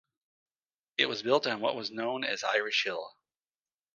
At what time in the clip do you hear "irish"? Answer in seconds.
2.43-2.85